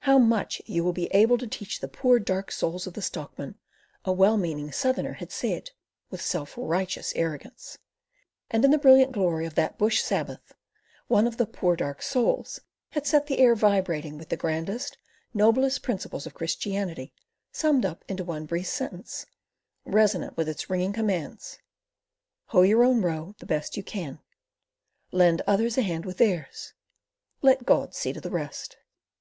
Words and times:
"How 0.00 0.18
much 0.18 0.60
you 0.66 0.82
will 0.82 0.92
be 0.92 1.06
able 1.14 1.38
to 1.38 1.46
teach 1.46 1.78
the 1.78 1.86
poor, 1.86 2.18
dark 2.18 2.50
souls 2.50 2.88
of 2.88 2.94
the 2.94 3.00
stockmen," 3.00 3.54
a 4.04 4.10
well 4.10 4.36
meaning 4.36 4.72
Southerner 4.72 5.12
had 5.12 5.30
said, 5.30 5.70
with 6.10 6.20
self 6.20 6.54
righteous 6.56 7.12
arrogance; 7.14 7.78
and 8.50 8.64
in 8.64 8.72
the 8.72 8.78
brilliant 8.78 9.12
glory 9.12 9.46
of 9.46 9.54
that 9.54 9.78
bush 9.78 10.02
Sabbath, 10.02 10.52
one 11.06 11.28
of 11.28 11.36
the 11.36 11.46
"poor, 11.46 11.76
dark 11.76 12.02
souls" 12.02 12.58
had 12.90 13.06
set 13.06 13.28
the 13.28 13.38
air 13.38 13.54
vibrating 13.54 14.18
with 14.18 14.30
the 14.30 14.36
grandest, 14.36 14.98
noblest 15.32 15.80
principles 15.80 16.26
of 16.26 16.34
Christianity 16.34 17.12
summed 17.52 17.84
up 17.86 18.04
into 18.08 18.24
one 18.24 18.46
brief 18.46 18.66
sentence 18.66 19.26
resonant 19.84 20.36
with 20.36 20.48
its 20.48 20.68
ringing 20.68 20.92
commands: 20.92 21.60
Hoe 22.46 22.62
your 22.62 22.82
own 22.82 23.00
row 23.00 23.36
the 23.38 23.46
best 23.46 23.76
you 23.76 23.84
can. 23.84 24.18
Lend 25.12 25.40
others 25.46 25.78
a 25.78 25.82
hand 25.82 26.04
with 26.04 26.16
theirs. 26.18 26.72
Let 27.42 27.64
God 27.64 27.94
see 27.94 28.12
to 28.12 28.20
the 28.20 28.28
rest. 28.28 28.76